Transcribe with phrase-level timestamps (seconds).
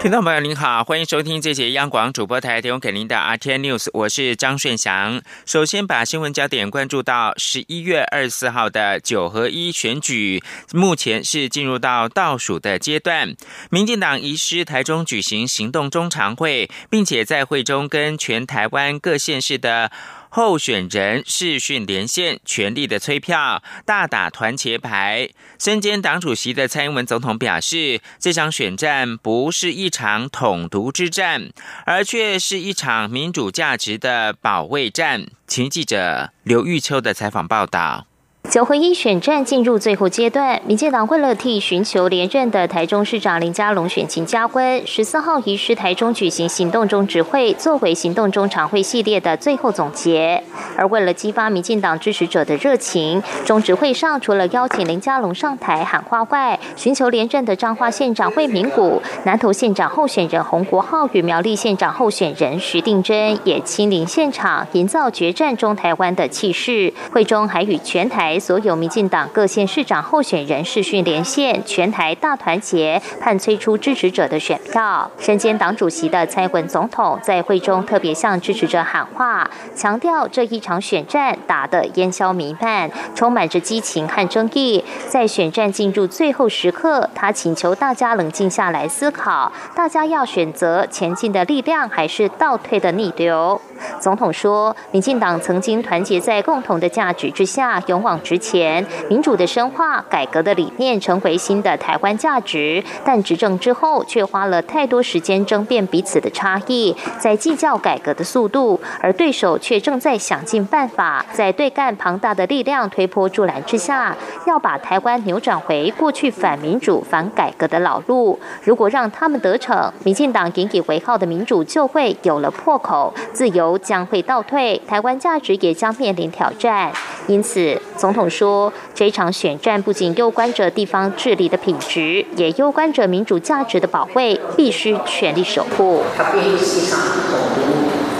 [0.00, 5.20] 听众朋友您好，欢迎收听这节央广主播台提供给您的 RT News，我是张顺祥。
[5.44, 10.40] 首先把新闻焦点关注到十一月二十四号的九合一选举，
[10.72, 13.34] 目前是进入到倒数的阶段。
[13.70, 19.90] 民进党遗失台中举行行动中常会，并且在会中跟全台湾各县市的。
[20.38, 25.28] 候选人视讯连线，全力的催票，大打团结牌。
[25.58, 31.50] 身兼党主席的蔡英文总统表示，这场选战不是一场统独之战，
[31.84, 35.26] 而却是一场民主价值的保卫战。
[35.48, 38.07] 请记者刘玉秋的采访报道。
[38.50, 50.42] 九合一选战进入最后阶段，民进党为了替寻求连任的台中市长林佳龙选情加温，十四号移师台中举行行动中指会，作为行动中常会系列的最后总结。
[50.78, 66.90] 而为了激发民进党支持者的热情，中指会上除了邀请林佳龙上台喊话外，寻求连任的彰化县长惠明谷、南投县长候选人洪国浩与苗栗县长候选人徐定珍也亲临现场，营造决战中台湾的气势。
[67.12, 68.37] 会中还与全台。
[68.38, 75.10] 所有民进党各县市长候选人视讯连线，全台大团结，盼催出支持者的选票。
[75.18, 84.84] 身兼党主席的蔡文总统在会中特别向支持者喊话，强调这一场选战打得烟消弥漫，充满着激情和争议。
[85.08, 93.60] 在选战进入最后时刻，他请求大家冷静下来思考，大家要选择前进的力量，还是倒退的逆流？
[94.00, 98.18] 总统说，民进党曾经团结在共同的价值之下，勇往。
[98.28, 114.14] 之前，民主的深化、改革的理念成为新的台湾价值，但执政之后却花了太多时间争辩彼此的差异，在计较改革的速度，而对手却正在想尽办法，在对干庞大的力量推波助澜之下，
[114.46, 118.38] 要把台湾扭转回过去反民主、反改革的老路。
[118.62, 126.92] 如果让他们得逞，民进党引以为傲的民主就会有了破口，自由将会倒退，台湾价值也将面临挑战。
[127.26, 136.02] 因此，总统说，这场选战不仅攸关着地方治理的品质，也攸关着民主价值的保卫，必须全力守护。
[136.16, 137.60] 它并不是一场统独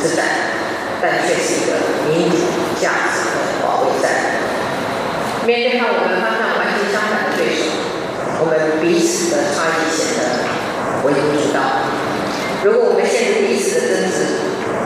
[0.02, 0.26] 之战，
[1.00, 1.72] 但却是一个
[2.10, 2.36] 民主
[2.78, 4.10] 价值的保卫战。
[5.46, 7.64] 面对上我们方向完全相反的对手，
[8.40, 10.44] 我们彼此的差异显得
[11.06, 11.58] 微不足道。
[12.62, 14.16] 如果我们陷入彼此的争执，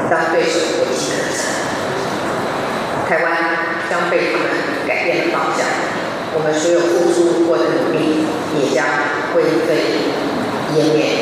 [0.09, 3.52] 让对手有机可乘，台湾。
[3.93, 4.49] 将被他们
[4.89, 5.67] 改变的方向，
[6.33, 8.25] 我们所有付出过的努力
[8.59, 8.87] 也将
[9.35, 10.01] 会被
[10.73, 11.17] 湮灭。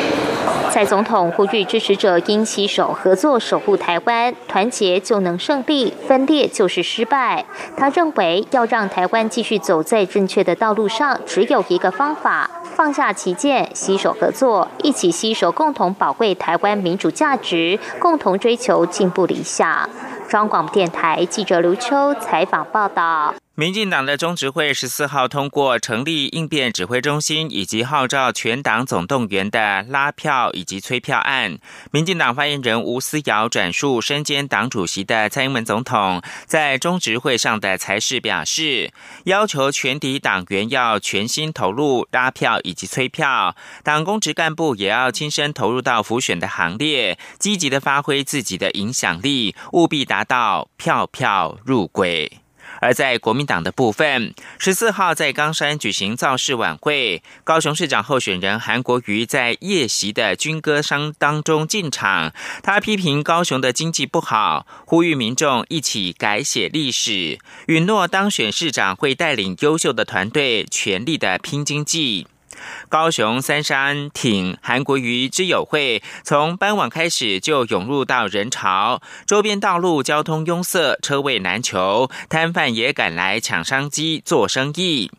[0.71, 7.43] 蔡总统呼吁支持者应携手合作守护台湾，团结就能胜利，分裂就是失败。
[7.75, 19.89] 他认为要让台湾继续走在正确的道路上，只有一个方法：放下旗舰，携手合作，一起携手共同保卫台湾民主价值，共同追求进步理想。
[20.31, 23.35] 中广电台记者刘秋采访报道。
[23.55, 31.57] 民进党的中执会十四号通过成立应变指挥中心，以及号召全党总动员的拉票以及催票案。
[31.91, 38.93] 民进党发言人吴思瑶转述身兼党主席的蔡英文总统在中执会上的才是表示，
[39.25, 52.31] 要求全体党员要全心投入拉票以及催票，党公职干部也要亲身投入到浮选的行列，积极的发挥自己的影响力，务必达到票票入轨。
[52.81, 62.33] 而在国民党的部分，十四号在冈山举行造势晚会，高雄市长候选人韩国瑜在夜袭的军歌声当中进场。
[62.63, 67.37] 他批评高雄的经济不好，呼吁民众一起改写历史，
[67.67, 72.25] 允诺当选市长会带领优秀的团队，全力的拼经济。
[72.89, 85.11] 高雄三山挺韩国瑜之友会，从傍晚开始就涌入到人潮，周边道路交通拥塞，车位难求，摊贩也赶来抢商机做生意。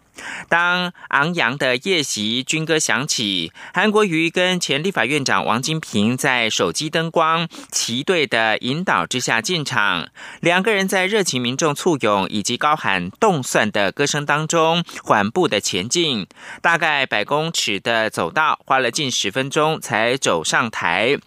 [0.49, 10.09] 当昂扬的夜袭军歌响起，韩国瑜跟前立法院长王金平在手机灯光齐队的引导之下进场，
[10.41, 16.27] 两个人在热情民众簇拥以及高喊动算的歌声当中缓步的前进，
[16.61, 21.19] 大概百公尺的走道，花了近十分钟才走上台。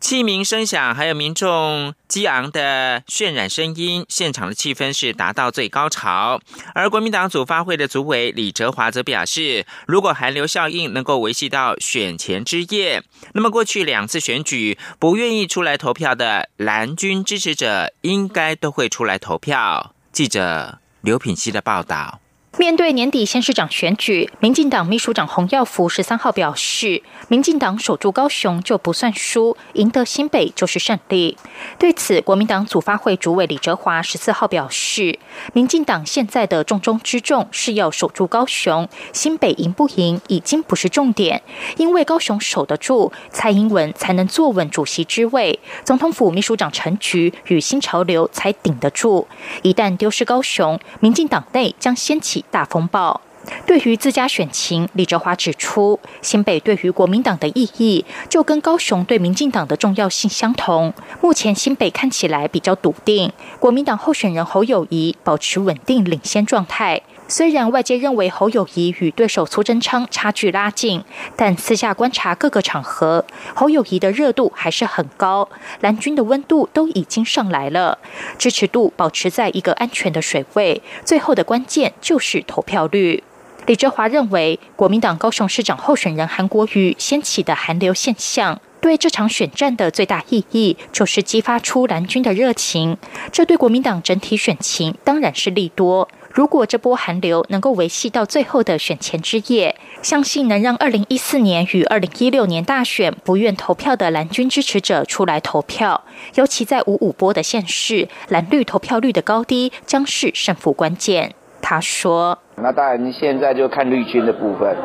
[0.00, 6.40] 器鸣声响，还有民众激昂的渲染声音，现场的气氛是达到最高潮。
[6.72, 13.02] 而国民党组发会的组委李哲华则表示，如果寒流效应能够维系到选前之夜，
[13.34, 19.94] 那么过去两次选举不愿意出来投票的蓝军支持者，应该都会出来投票。
[20.12, 22.20] 记者刘品希的报道。
[22.56, 31.36] 面对年底县市长选举，民进党秘书长洪耀福十三号表示，民进党守住高雄就不算输，赢得新北就是胜利。
[31.78, 35.18] 对此，国民党组发会主委李哲华十四号表示，
[35.52, 41.42] 民进党现在的重中之重是要守住高雄，新北赢不赢已经不是重点，
[41.76, 49.28] 因为高雄守得住，蔡英文才能坐稳主席之位，总统府秘书长陈菊与新潮流才顶得住。
[49.62, 52.37] 一旦丢失高雄，民进党内将掀起。
[52.50, 53.20] 大风暴。
[53.66, 60.92] 对于自家选情，李哲华指出，新北对于国民党的意义，就跟高雄对民进党的重要性相同。
[61.22, 67.00] 目前新北看起来比较笃定，国民党候选人侯友谊保持稳定领先状态。
[67.30, 71.04] 虽然外界认为侯友谊与对手苏贞昌差距拉近，
[71.36, 73.22] 但私下观察各个场合，
[73.54, 75.46] 侯友谊的热度还是很高，
[75.80, 77.98] 蓝军的温度都已经上来了，
[78.38, 80.80] 支持度保持在一个安全的水位。
[81.04, 83.22] 最后的关键就是投票率。
[83.66, 92.96] 李哲华认为，国民党高雄市长候选人韩国瑜掀起的寒流现象，对这场选战的最大意义就是激发出蓝军的热情，
[93.30, 96.08] 这对国民党整体选情当然是利多。
[96.38, 106.00] 如果这波寒流能够维系到最后的选前之夜，相信能让二零一四年与二零一六年大选不愿投票的蓝军支持者出来投票。
[106.36, 111.32] 尤其在五五波的县市，蓝绿投票率的高低将是胜负关键。
[111.60, 114.76] 他说：“那当然，现在就看绿军的部分。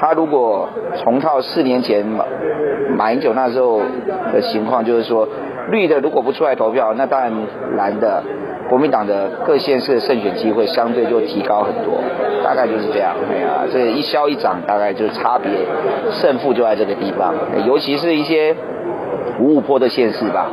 [0.00, 0.68] 他如果
[1.02, 2.06] 重套四年前
[2.96, 3.80] 马英九那时候
[4.32, 5.28] 的情况，就是说
[5.70, 7.32] 绿的如果不出来投票，那当然
[7.76, 8.22] 蓝的。”
[8.68, 12.00] 国民党的各县市的胜选机会相对就提高很多，
[12.42, 13.14] 大概就是这样。
[13.30, 15.50] 哎呀，这一消一涨，大概就是差别
[16.22, 17.34] 胜负就在这个地方。
[17.66, 18.56] 尤其是一些
[19.40, 20.48] 五五坡的县市吧，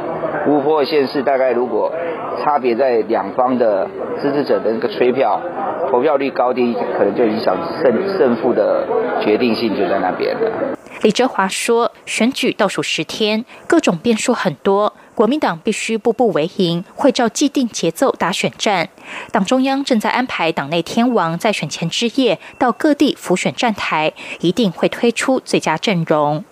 [0.47, 1.93] 五五坡的县市大概如果
[2.43, 3.87] 差别在两方的
[4.21, 5.41] 支持者的那个吹票
[5.89, 8.85] 投票率高低，可能就影响胜胜负的
[9.21, 10.77] 决定性就在那边了。
[11.01, 14.93] 李哲华说，选举倒数十天，各种变数很多。
[15.15, 18.89] 国民党必须步步为营，会照既定节奏打选战。
[19.31, 26.43] 党中央正在安排党内天王在选前之夜到各地辅选站台，一定会推出最佳阵容。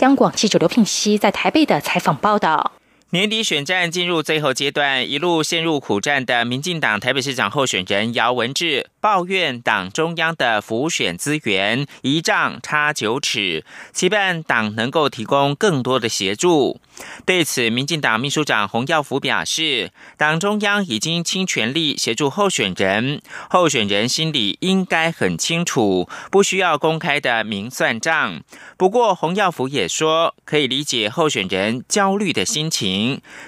[0.00, 2.72] 央广记者刘聘熙在台北的采访报道。
[3.10, 16.80] 年底选战进入最后阶段，一路陷入苦战的民进党台北市长候选人姚文智抱怨党中央的浮选资源一丈差九尺，期盼党能够提供更多的协助。
[17.24, 28.42] 对此，民进党秘书长洪耀福表示，党中央已经倾全力协助候选人，候选人心里应该很清楚，不需要公开的明算账。
[28.76, 32.95] 不过，洪耀福也说，可以理解候选人焦虑的心情，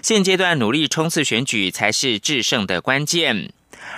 [0.03, 3.51] 现阶段努力冲刺选举才是制胜的关键。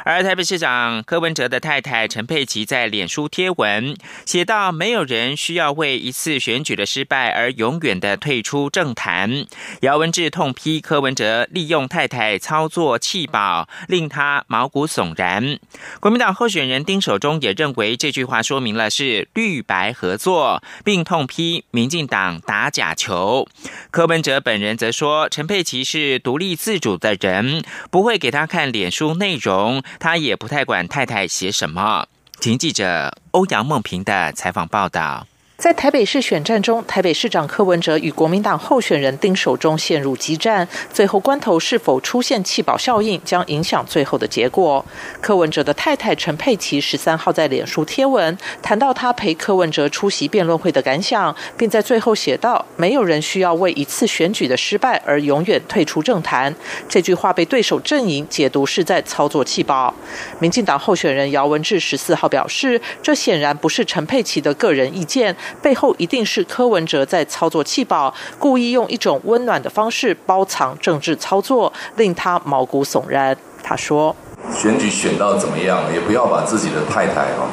[0.05, 9.47] 而台北市长柯文哲的太太陈佩琪在脸书贴文写道：“没有人需要为一次选举的失败而永远的退出政坛。”
[9.83, 15.59] 姚文智痛批柯文哲利用太太操作弃保，令他毛骨悚然。
[16.01, 23.47] 国民党候选人丁守中也认为这句话说明了是绿白合作，并痛批民进党打假球。
[23.91, 32.07] 柯文哲本人则说：“陈佩琪是独立自主的人，不会给他看脸书内容。”他也不太管太太写什么。
[32.41, 35.27] 请记者欧阳梦平的采访报道。
[35.61, 44.83] 在台北市选战中，台北市长柯文哲与国民党候选人丁守中陷入激战，最后关头是否出现弃保效应，将影响最后的结果。
[45.21, 56.57] 柯文哲的太太陈佩琪十三号在脸书贴文，谈到他陪柯文哲出席辩论会的感想，并在最后写道：“没有人需要为一次选举的失败而永远退出政坛。”
[56.89, 59.95] 这句话被对手阵营解读是在操作弃保。
[60.39, 65.37] 民进党候选人姚文智十四号表示，这显然不是陈佩琪的个人意见。
[65.63, 73.37] 背后一定是柯文哲在操作气保，故意用一种温暖的方式包藏政治操作，令他毛骨悚然。
[73.63, 74.15] 他说
[74.53, 77.47] ：“选举选到怎么样，也不要把自己的太太哦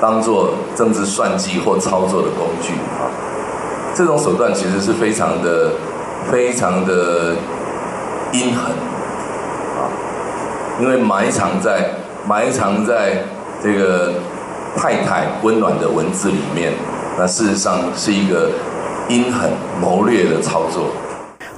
[0.00, 3.06] 当做政治算计或操作的工具啊。
[3.94, 5.72] 这种手段其实是非常的、
[6.30, 7.36] 非常的
[8.32, 8.72] 阴狠
[9.76, 9.84] 啊，
[10.80, 11.90] 因为埋藏在
[12.26, 13.22] 埋藏在
[13.62, 14.14] 这个
[14.76, 16.72] 太太温暖的文字里面。”
[17.20, 18.50] 那事实上是一个
[19.10, 20.86] 阴狠谋略的操作。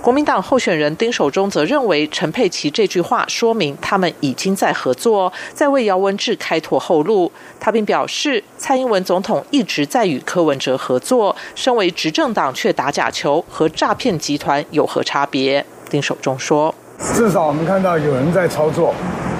[0.00, 7.31] 国民党候选人丁守中则认为，陈佩琪这句话说明他们已经在合作，在为姚文智开拓后路。
[7.61, 15.64] 他并表示，蔡英文总统一直在与柯文哲合作，身为执政党却打假球，和诈骗集团有何差别？
[15.88, 16.75] 丁守中说
[17.14, 18.92] ：“至少我们看到有人在操作。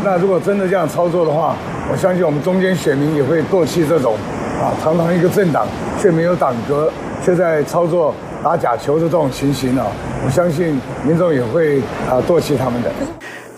[0.05, 1.57] 那如果真的这样操作的话，
[1.91, 4.17] 我相信我们中间选民也会唾弃这种
[4.61, 5.67] 啊，堂堂一个政党
[6.01, 6.91] 却没有党格，
[7.25, 9.87] 却在操作。”打假球的这种情形呢，
[10.27, 11.79] 我相信民众也会
[12.11, 12.91] 啊唾弃他们的。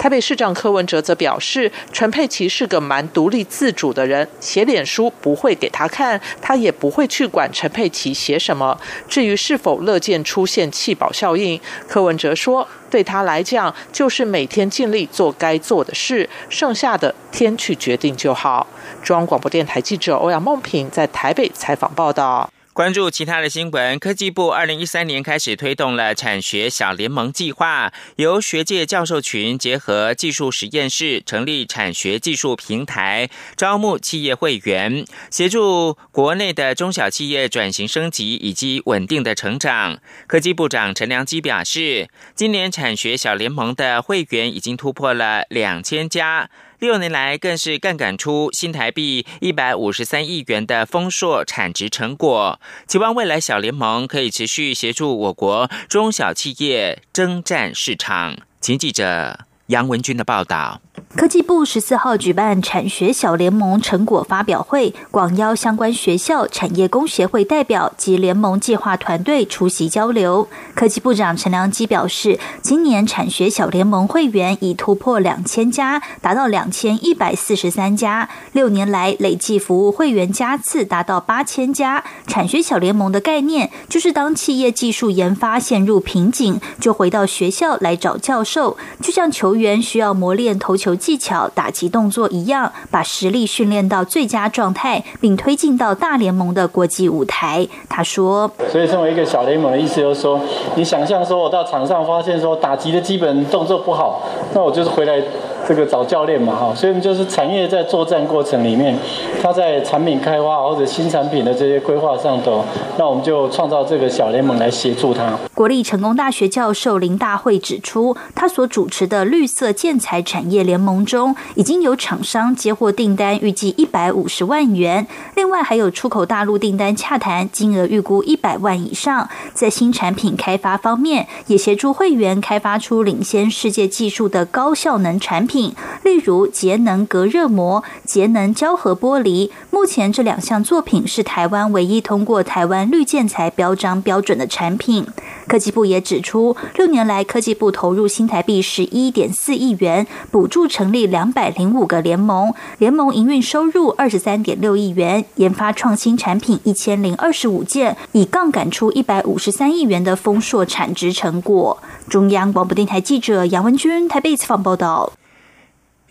[0.04, 8.78] 台北市长柯文哲则表示，陈佩琪是个蛮独立自主的人，写脸书不会给他看，他也不会去管陈佩琪写什么。
[9.08, 11.58] 至于是否乐见出现弃保效应，
[11.88, 18.66] 柯文哲说，对他来讲，就是每天尽力做该做的事，剩下的天去决定就好。
[19.02, 22.50] 中央广播电台记者欧阳梦平在台北采访报道。
[22.74, 40.00] 关注其他的新闻，科技部二零一三年开始推动了产学小联盟计划，由学界教授群结合技术实验室，成立产学技术平台，招募企业会员，协助国内的中小企业转型升级以及稳定的成长。
[40.26, 46.50] 科技部长陈良基表示，今年产学小联盟的会员已经突破了两千家。
[46.84, 58.36] 六年来，更是杠杆出新台币一百五十三亿元的丰硕产值成果，期望未来小联盟可以持续协助我国中小企业征战市场。
[58.60, 60.82] 请记者杨文军的报道。
[61.16, 70.49] 科技部十四号举办产学小联盟成果发表会，广邀相关学校、产业工协会代表及联盟计划团队出席交流。
[70.75, 78.28] 科技部长陈良基表示，今年产学小联盟会员已突破两千家，达到两千一百四十三家。
[78.50, 82.02] 六年来累计服务会员家次达到八千家。
[82.26, 90.97] 产学小联盟的概念就是，当企业技术研发陷入瓶颈，就回到学校来找教授，就像球员需要磨练投球。
[91.04, 97.68] 技巧、打击动作一样，把实力训练到最佳状态，并推进到大联盟的国际舞台。
[97.90, 100.40] 他说：“所以，身为一个小联盟的意思，就是说，
[100.76, 104.23] 你想象说，我到场上发现说，打击的基本动作不好，
[104.54, 105.23] 那我就是回来。”
[105.66, 108.94] 这个找教练嘛，哈，所以就是产业在作战过程里面，
[109.42, 112.62] 他在产品开发或者新产品的这些规划上头，
[112.99, 115.32] 那我们就创造这个小联盟来协助他。
[115.54, 129.30] 国立成功大学教授林大会指出，他所主持的绿色建材产业联盟中，已经有厂商接获订单，预计一百五十万元，另外还有出口大陆订单洽谈，金额预估一百万以上。
[129.54, 135.74] 在新产品开发方面，也协助会员开发出领先世界技术的高效能产品。
[136.02, 145.06] 例如节能隔热膜、节能胶合玻璃，目前这两项作品是台湾唯一通过台湾绿建材标章标准的产品。
[145.46, 161.78] 科技部也指出，六年来科技部投入新台币十一点四亿元，补助成成立两百零五个联盟，联盟营运收入二十三点六亿元，研发创新产品一千零二十五件，以杠杆出一百五十三亿元的丰硕产值成果。
[162.10, 165.10] 中央广播电台记者杨文君台北采访报道。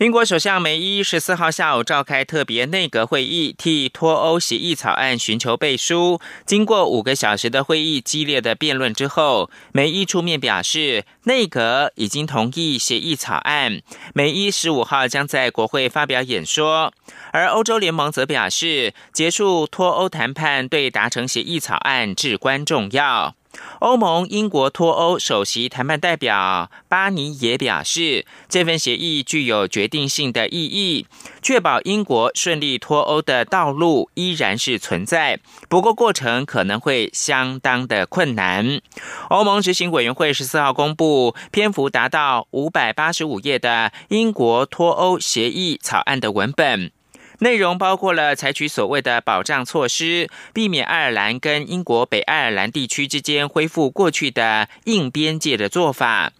[0.04, 6.20] 英国首相梅伊十四号下午召开特别内阁会议，替脱欧协议草案寻求背书。
[6.44, 13.80] 经过五个小时的会议激烈的辩论之后，梅伊出面表示，内阁已经同意协议草案。
[14.12, 16.92] 梅伊十五号将在国会发表演说，
[17.32, 23.34] 而欧洲联盟则表示，结束脱欧谈判对达成协议草案至关重要。
[23.80, 31.06] 欧盟英国脱欧首席谈判代表巴尼也表示，这份协议具有决定性的意义，
[31.42, 38.80] 确保英国顺利脱欧的道路依然是存在，不过过程可能会相当的困难。
[39.28, 46.92] 欧盟执行委员会十四号公布篇幅达到五百八十五页的英国脱欧协议草案的文本。
[47.40, 56.32] 内容包括了采取所谓的保障措施，避免爱尔兰跟英国北爱尔兰地区之间恢复过去的硬边界的做法。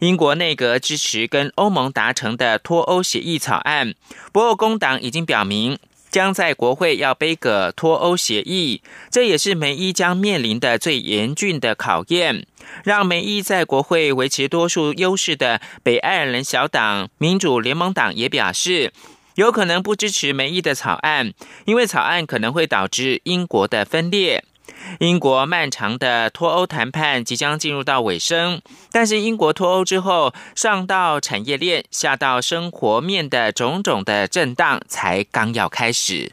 [0.00, 3.94] 英国内阁支持跟欧盟达成的脱欧协议草案，
[4.30, 5.78] 不过工党已经表明
[6.10, 12.46] 将在国会要背个脱欧协议，这也是梅伊将面临的最严峻的考验。
[12.84, 18.92] 让梅伊在国会维持多数优势的北爱尔兰小党民主联盟党也表示。
[19.34, 21.32] 有可能不支持梅伊的草案，
[21.64, 24.44] 因为草案可能会导致英国的分裂。
[25.00, 28.60] 英国漫长的脱欧谈判即将进入到尾声，
[28.90, 36.32] 但是英国脱欧之后，上到产业链，下到生活面的种种的震荡才刚要开始。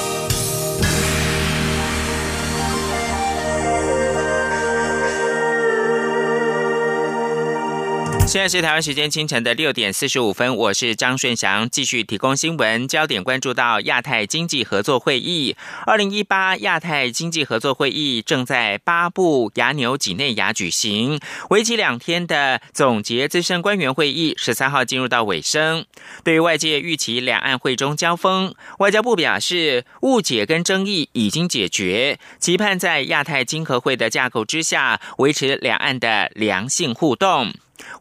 [8.31, 15.57] 现在是台湾时间清晨的六点四十五分，我是张顺祥，继续提供新闻焦点，关注到亚太经济合作会议。
[15.85, 21.19] 二零一八亚太经济合作会议正在巴布亚纽几内亚举行，
[21.49, 25.85] 为期两天的总结资深官员会议十三号进入到尾声。
[26.23, 37.51] 对于外界预期两岸会中交锋，外交部表示误解跟争议已经解决，期盼在亚太经合会的架构之下，维持两岸的良性互动。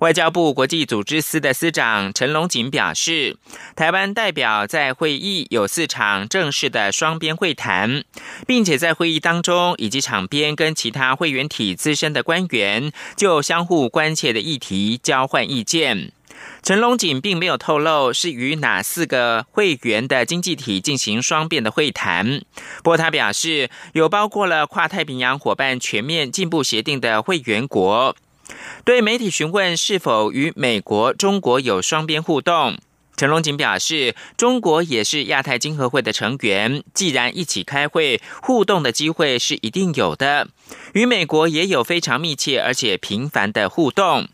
[0.00, 3.36] 外交部国际组织司的司长陈龙锦表示，
[3.76, 8.04] 台湾代表在会议有四场正式的双边会谈，
[8.46, 16.12] 并且在会议当中以及场边跟其他会员体资深的官员就相互关切的议题交换意见。
[16.62, 22.40] 陈龙锦并没有透露是与哪四个会员的经济体进行双边的会谈，
[22.82, 28.16] 不过他表示有包括了跨太平洋伙伴全面进步协定的会员国。
[28.84, 32.78] 对媒体询问是否与美国、中国有双边互动，
[33.16, 40.48] 陈龙锦表示，中国也是亚太经合会的成员，既然一起开会，互动的机会是一定有的。
[40.94, 44.28] 与美国也有非常密切而且频繁的互动。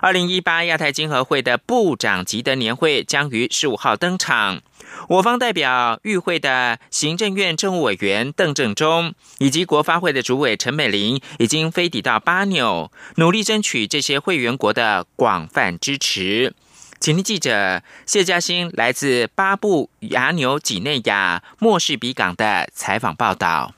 [0.00, 4.60] 二零一八亚太经合会的部长级的年会将于十五号登场。
[5.08, 16.54] 我方代表与会的行政院政务委员邓正中以及国发会的主委陈美玲已经飞抵到巴纽，努力争取这些会员国的广泛支持。
[17.00, 23.72] 请听记者谢嘉欣来自巴布亚纽几内亚莫士比港的采访报道。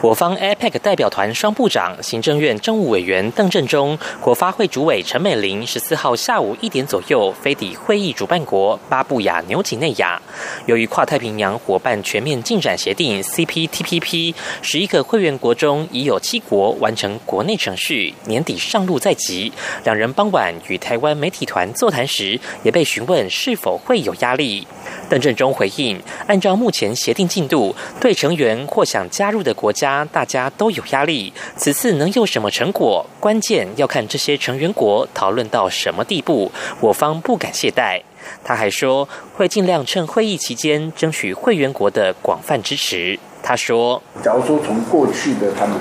[0.00, 10.20] 我方 APEC 代表团双部长、行政院政务委员邓振中、国发会主委陈美玲，十四号下午一点左右飞抵会议主办国巴布亚纽几内亚。
[10.66, 19.52] 由于跨太平洋伙伴全面进展协定 （CPTPP） 十一个会员国中已有七国完成国内程序，年底上路在即。
[19.84, 24.66] 两人傍晚与台湾媒体团座谈时，也被询问是否会有压力。
[25.12, 30.02] 邓振中回应：按照目前协定进度，对成员或想加入的国家。
[30.06, 36.50] 大家都有压力，此次能有什么成果，关键要看这些成员国讨论到什么地步。
[36.80, 38.00] 我方不敢懈怠。
[38.42, 43.18] 他还说，会尽量趁会议期间争取会员国的广泛支持。
[43.42, 45.76] 他说：“假如说从过去的他们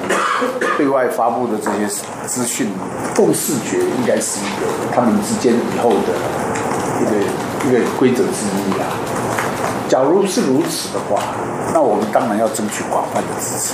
[0.76, 1.88] 对外发布的这些
[2.28, 2.68] 资讯，
[3.16, 6.20] 共视觉应该是一个他们之间以后的
[7.00, 8.92] 一个一个规则之一啊。
[9.92, 11.36] 假如是如此的话。”
[11.74, 13.74] 那我们当然要争取广泛的支持。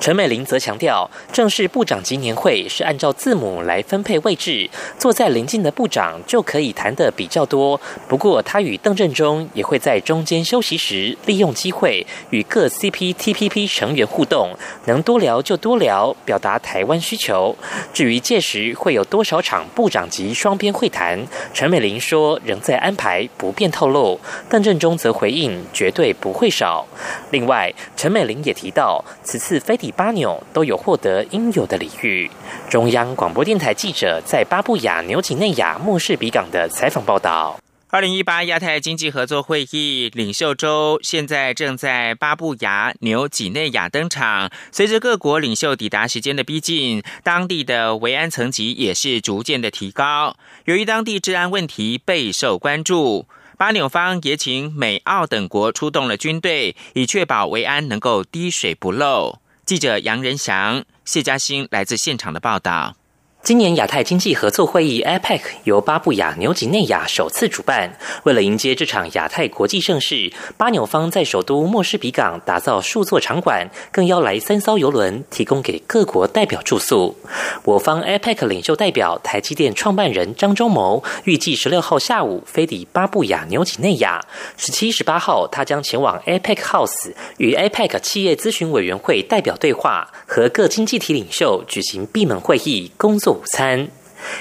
[0.00, 7.78] 陈美玲则强调，正式部长级年会是按照字母来分配位置，坐在邻近的部长就可以谈的比较多。
[8.08, 17.54] 不过，他与邓振中也会在中间休息时利用机会与各 CPTPP 成员互动，能多聊就多聊，表达台湾需求。
[17.92, 24.18] 至于届时会有多少场部长级双边会谈，陈美玲说仍在安排，不便透露。
[24.48, 26.86] 邓振中则回应，绝对不会少。
[27.30, 32.30] 另外，陈美玲也提到，此次飞抵巴纽都有获得应有的礼遇。
[32.68, 37.58] 中央广播电台记者在巴布亚纽几内亚莫士比港的采访报道。
[37.92, 44.48] 二零一八亚太经济合作会议领袖周现在正在巴布亚纽几内亚登场。
[44.70, 50.36] 随着各国领袖抵达时间的逼近，当地的维安层级也是逐渐的提高。
[50.66, 53.26] 由于当地治安问题备受关注。
[53.60, 59.38] 巴纽方也请美、澳等国出动了军队，以确保维安能够滴水不漏。
[59.66, 62.96] 记者杨仁祥、谢嘉欣来自现场的报道。
[63.42, 67.96] 今年亚太经济合作会议 （APEC） 由巴布亚纽几内亚首次主办。
[68.24, 77.16] 为了迎接这场亚太国际盛事，巴纽方在首都莫斯比港打造数座场馆，更邀来三艘游轮，提供给各国代表住宿。
[77.64, 84.20] 我方 APEC 领袖代表台积电创办人张忠谋预计十六号下午飞抵巴布亚纽几内亚，
[84.58, 93.29] 十七、十八号他将前往 APEC House 与 APEC 企业咨询委员会代表对话，和各经济体领袖举行闭门会议工作。
[93.30, 93.88] 午餐，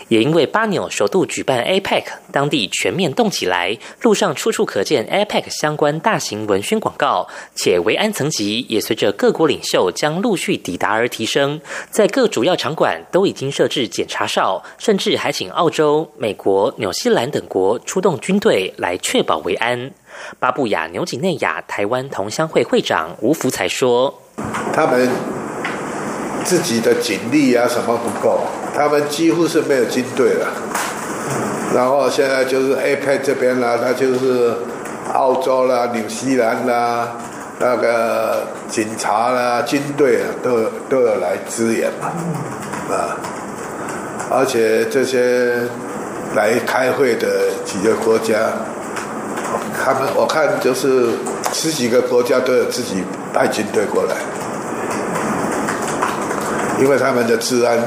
[0.09, 19.91] 也因为巴纽首度举办 APEC，当地全面动起来，路上处处可见 APEC 相关大型文宣广告，且维安层级也随着各国领袖将陆续抵达而提升，在各主要场馆都已经设置检查哨，甚至还请澳洲、美国、纽西兰等国出动军队来确保维安。
[20.39, 24.21] 巴布亚纽几内亚台湾同乡会会长吴福才说
[24.73, 25.09] ：“他们。”
[26.45, 28.39] 自己的警力啊什么不够，
[28.79, 30.47] 他们几乎是没有军队了。
[31.75, 34.53] 然后现在就是 APEC 这边啦，那就是
[35.13, 37.09] 澳洲啦、纽西兰啦，
[37.59, 42.07] 那个警察啦、军队啊，都都有来支援嘛，
[42.95, 43.19] 啊，
[44.31, 45.67] 而且这些
[46.33, 48.35] 来开会的几个国家，
[49.83, 51.09] 他们我看就是
[51.51, 54.15] 十几个国家都有自己派军队过来，
[56.81, 57.77] 因为他们的治安、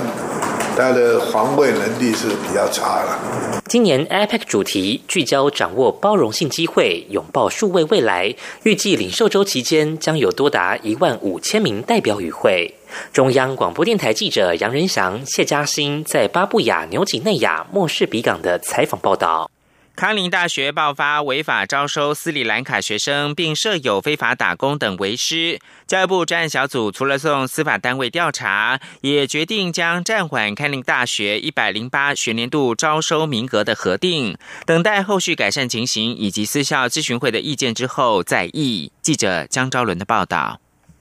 [0.82, 3.62] 他的防卫能力是比较差了。
[3.68, 8.34] 今年 APEC 主题聚焦掌握包容性机会，拥抱数位未来。
[8.64, 12.74] 预计领受周期间将有多达一万五千名代表与会。
[13.12, 19.51] 中央广播电台记者杨仁祥、谢嘉欣在巴布亚纽几内亚莫氏比港的采访报道。
[19.94, 25.60] 康宁大学爆发违法招收斯里兰卡学生，并设有非法打工等为师。
[25.86, 38.90] 教育部专案小组除了送司法单位调查，也决定将暂缓康宁大学一百零八学年度招收名额的核定，等待后续改善情形以及私校咨询会的意见之后再议。
[39.02, 40.58] 记者江昭伦的报道。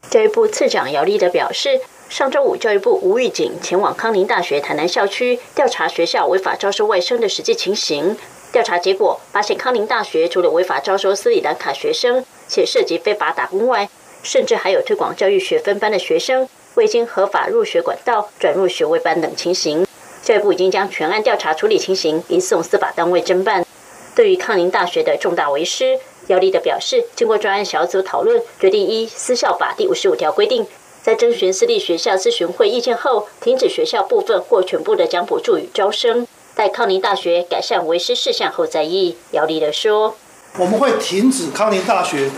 [0.10, 8.18] 教育部次长姚立德表示，上周五教育部无预警前往康宁大学台南校区调查学校违法招收外生的实际情形。
[8.52, 13.90] 调查结果发现，康宁大学除了违法招收斯里兰卡学生，且涉及非法打工外，
[14.24, 19.88] 甚至还有推广教育学分班的学生未经合法入学管道转入学位班等情形。
[20.22, 23.66] 教育部已经将全案调查处理情形移送司法单位侦办。
[24.14, 30.68] 对于康宁大学的重大违失，姚立的表示，经过专案小组讨论，决定依私校法第五十五条规定，
[31.02, 36.28] 在征询私立学校咨询会意见后，停止学校部分或全部的奖补助与招生。
[36.56, 39.16] 在康宁大学改善为师事项后再议。
[39.32, 40.16] 姚立德说
[40.60, 42.30] ：“我们会停止康宁大学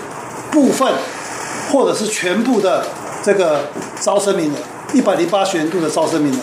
[0.52, 0.93] 部分
[1.71, 2.86] 或者是全部的
[3.23, 3.62] 这个
[3.99, 4.58] 招生名额，
[4.93, 6.38] 一百零八学年度的招生名额，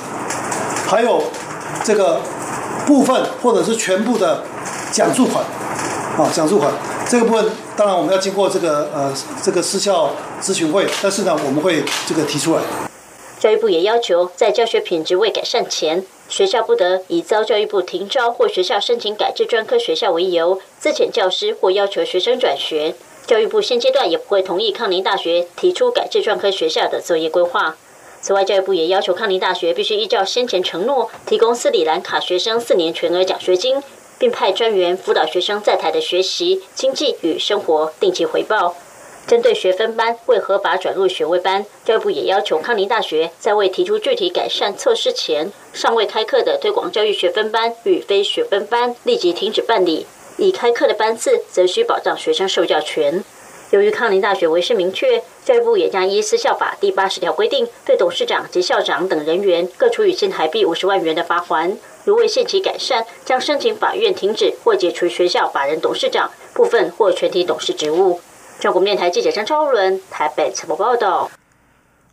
[0.89, 1.23] 还有
[1.85, 2.21] 这个
[2.87, 4.43] 部分或者是全部的
[4.93, 5.45] 奖助款
[6.19, 6.73] 啊，奖助款
[7.09, 10.11] 这个部分，当然我们要经过这个呃这个私校
[10.43, 12.63] 咨询会，但是呢，我们会这个提出来。”
[13.39, 16.05] 教育部也要求，在教学品质未改善前。
[16.31, 22.95] 学校不得以遭教育部停招或学校申请改制专科学校为由，自遣教师或要求学生转学。
[23.27, 27.77] 教育部现阶段也不会同意康宁大学提出改制专科学校的作业规划。
[28.23, 33.83] 此外，教育部也要求康宁大学必须依照先前承诺，提供斯里兰卡学生四年全额奖学金，
[34.19, 38.77] 并派专员辅导学生在台的学习、经济与生活，定期回报。
[39.27, 50.05] 针对学分班未合法转入学位班，教育部也要求康宁大学在未提出具体改善措施前，尚未开课的推广教育学分班与非学分班立即停止办理；
[50.37, 53.23] 已开课的班次，则需保障学生受教权。
[53.71, 61.79] 由于康宁大学为师明确，教育部也将依私校法第八十条规定，对董事长及校长等人员各处以新台币五十万元的罚款。
[62.05, 68.21] 如未限期改善，将申请法院停止或解除学校法人董事长部分或全体董事职务。
[68.61, 71.31] 中国电台记者张超伦台北采访报道。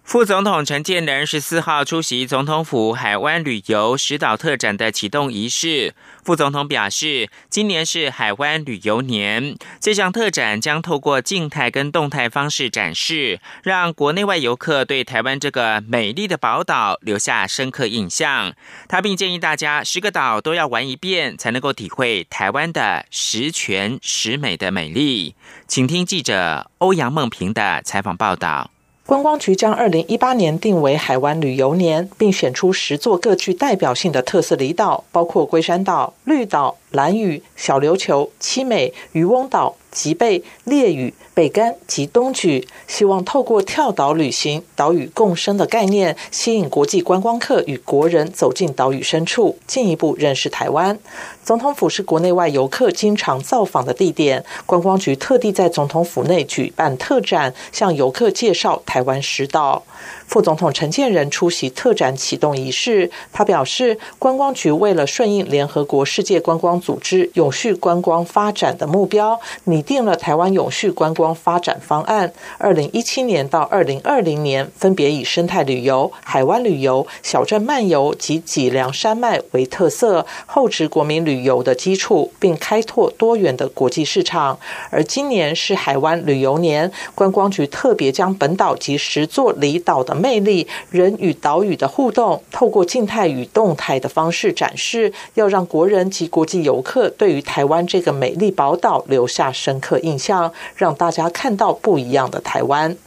[0.07, 5.93] 副总统陈建仁十四号出席总统府海湾旅游石岛特展的启动仪式。
[6.23, 18.53] 副总统表示，今年是海湾旅游年，这项特展将透过静态跟动态方式展示，让国内外游客对台湾这个美丽的宝岛留下深刻印象。
[18.87, 25.35] 他并建议大家十个岛都要玩一遍，才能够体会台湾的十全十美的美丽。
[25.67, 28.71] 请听记者欧阳梦平的采访报道。
[29.07, 41.13] 观光局将二零一八年定为海湾旅游年，并选出十座各具代表性的特色离岛，包括龟山岛、绿岛、蓝屿、小琉球、七美、渔翁岛、吉贝、烈屿。
[41.33, 50.97] 北干及东莒，希望透过跳岛旅行、岛屿共生的概念，吸引国际观光客与国人走进岛屿深处，进一步认识台湾。
[51.43, 59.83] 总统府是国内外游客经常造访的地点，观光局特地在总统府内举办特展，向游客介绍台湾十岛。
[60.25, 72.33] 副总统陈建仁出席特展启动仪式，他表示，观光局为了顺应联合国世界观光组织永续观光发展的目标，拟定了台湾永续观光发展方案。
[72.57, 84.59] 二零一七年到二零二零年，分别以生态旅游、海湾旅游、小镇漫游及脊梁山脉为特色，厚植国民旅游的基础，并开拓多元的国际市场。
[84.89, 99.77] 而今年是海湾旅游年，观光局特别将本岛及十座离岛的魅力，人与岛屿的互动，透过静态与动态的方式展示，要让国人及国际游客对于台湾这个美丽宝岛留下深。
[99.79, 102.97] 刻印象，让大家看到不一样的台湾。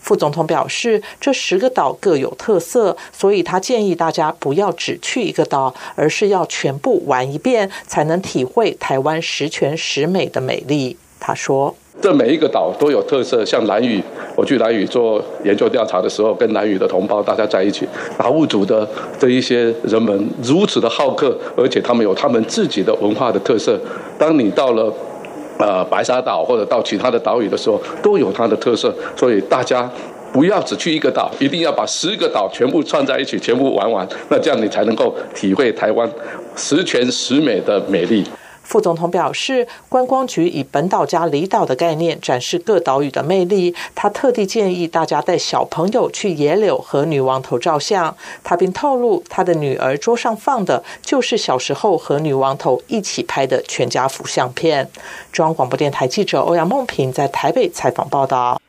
[0.00, 10.96] 副总统表示，这十个岛各有特色，所以他建议大家不要只去一个岛，而是要全部玩一遍，才能体会台湾十全十美的美丽。
[11.18, 14.02] 他说：“这每一个岛都有特色，像蓝屿，
[14.34, 17.86] 我去蓝屿做研究调查的时候，跟蓝屿的同胞大家在一起，
[18.16, 23.78] 达悟族的这一些人们如此的好客，而且他们有他们自己的文化的特色。
[24.18, 24.92] 当你到了。”
[25.60, 29.86] 呃，白沙岛或者到其他的岛屿的时候，都有它的特色，所以大家
[30.32, 36.10] 不要只去一个岛，一定要把十个岛全部串在一起，全部玩完，那这样你才能够体会台湾
[36.56, 38.24] 十全十美的美丽。
[38.70, 43.74] 副总统表示，观光局以本岛加离岛的概念展示各岛屿的魅力。
[43.96, 48.16] 他特地建议大家带小朋友去野柳和女王头照相。
[48.44, 54.88] 他并透露，他的女儿桌上放的就是小时候和女王头一起拍的全家福相片。
[55.32, 58.60] 中央广播电台记者欧阳梦平在台北采访报道。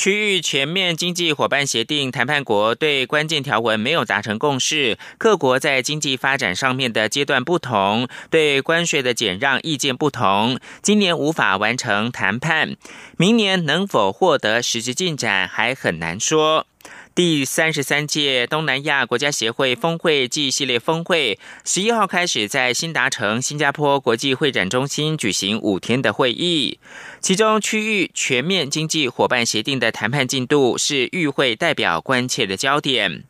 [0.00, 12.76] 区域全面经济伙伴协定谈判国对关键条文没有达成共识，各国在经济发展上面的阶段不同，对关税的减让意见不同，今年无法完成谈判，
[13.18, 16.66] 明年能否获得实质进展还很难说。
[17.12, 26.78] 第三十三届东南亚国家协会峰会暨系列峰会，十一号开始在新达城新加坡国际会展中心举行五天的会议。
[27.20, 33.24] 其中，区域全面经济伙伴协定的谈判进度是与会代表关切的焦点。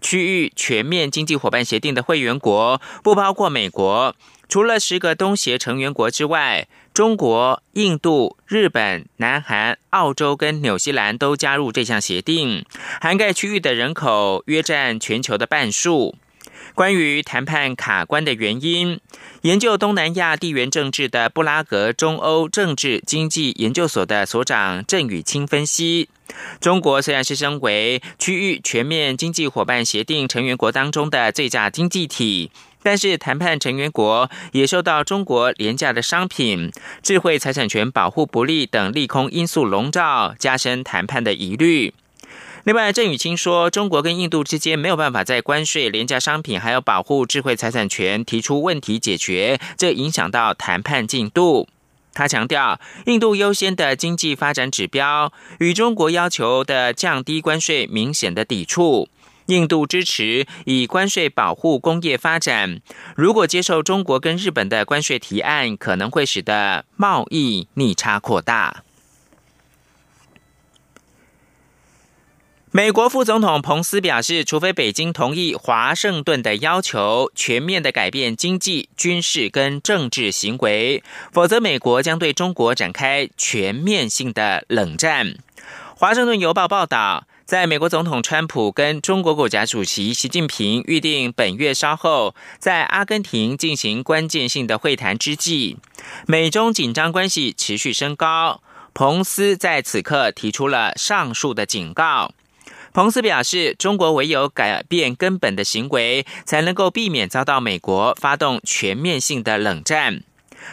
[0.00, 4.14] 区域全面经济伙伴协定的会员国不包括美国。
[4.48, 12.64] 除了十个东协成员国之外，中国、印度、日本、南韩、澳洲跟纽西兰都加入这项协定，
[13.00, 16.16] 涵盖区域的人口约占全球的半数。
[16.80, 18.98] 关于谈判卡关的原因，
[19.42, 26.08] 研究东南亚地缘政治的布拉格中欧政治经济研究所的所长郑宇清分析：
[26.58, 32.50] 中国虽然是身为区域全面经济伙伴协定成员国当中的最大经济体。
[32.82, 41.92] 但是，谈判成员国也受到中国廉价的商品、智慧财产权保护不力等利空因素笼罩，加深谈判的疑虑。
[42.64, 51.66] 另外，郑宇清说，中国跟印度之间没有办法在关税、廉价商品还有保护智慧财产权提出问题解决，这影响到谈判进度。
[52.12, 59.08] 他强调，印度优先的经济发展指标与中国要求的降低关税明显的抵触。
[59.46, 62.80] 印度支持以关税保护工业发展，
[63.16, 68.84] 如果接受中国跟日本的关税提案，可能会使得贸易逆差扩大。
[72.72, 81.02] 美国副总统彭斯表示，除非北京同意华盛顿的要求，全面的改变经济、军事跟政治行为，
[81.32, 85.34] 否则美国将对中国展开全面性的冷战。
[85.96, 87.26] 华盛顿邮报报道。
[87.44, 95.76] 在美国总统川普跟中国国家主席习近平预定本月稍后在阿根廷进行关键性的会谈之际，
[96.28, 98.62] 美中紧张关系持续升高。
[98.94, 102.30] 彭斯在此刻提出了上述的警告。
[102.92, 110.22] 彭斯表示，中国唯有改变根本的行为，才能够避免遭到美国发动全面性的冷战。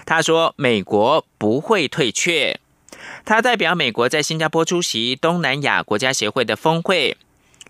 [0.06, 2.60] 他说，美国不会退却。
[3.24, 7.16] 他代表美国在新加坡出席东南亚国家协会的峰会，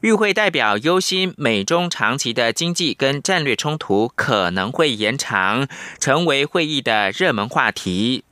[0.01, 5.67] 与会代表忧心美中长期的经济跟战略冲突可能会延长，
[5.99, 8.23] 成为会议的热门话题。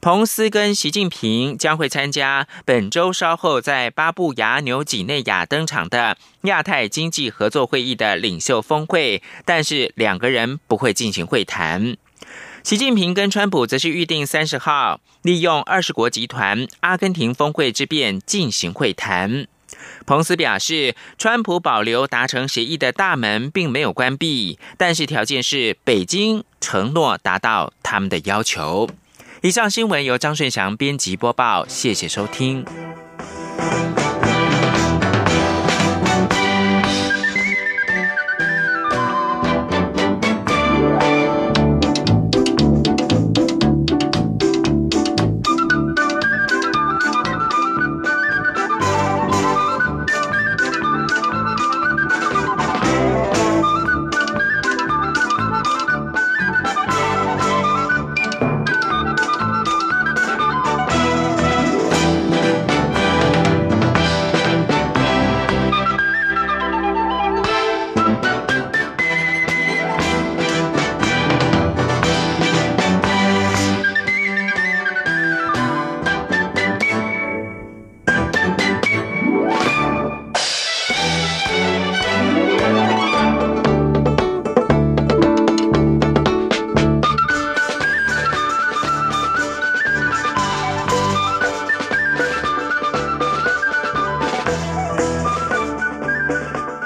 [0.00, 11.96] 彭斯跟习近平将会参加本周稍后在巴布亚纽几内亚登场的亚太经济合作会议的领袖峰会，但是两个人不会进行会谈。
[12.62, 19.46] 习近平跟川普则是预定三十号利用二十国集团阿根廷峰会之便进行会谈。
[20.04, 28.88] 彭斯表示，川普保留达成协议的大门并没有关闭，但是条件是北京承诺达到他们的要求。
[29.46, 32.64] 以上新闻由张顺祥编辑播报，谢谢收听。